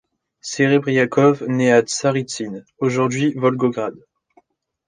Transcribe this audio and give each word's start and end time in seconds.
Serebriakov 0.41 1.43
naît 1.47 1.71
à 1.71 1.83
Tsaritsyne, 1.83 2.65
aujourd'hui 2.79 3.33
Volgograd. 3.35 3.93